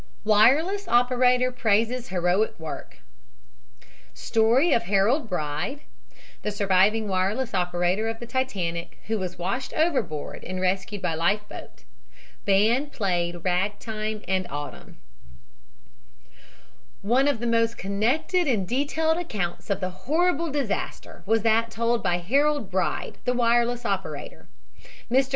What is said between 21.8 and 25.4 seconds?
by Harold Bride, the wireless operator. Mr.